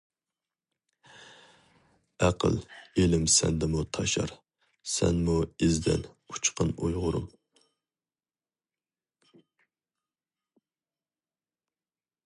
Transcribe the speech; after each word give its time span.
ئەقىل-ئىلىم 2.27 3.27
سەندىمۇ 3.33 3.83
تاشار، 3.97 4.33
سەنمۇ 4.95 5.35
ئىزدەن، 5.67 6.07
ئۇچقىن 6.33 6.73
ئۇيغۇرۇم. 6.79 7.29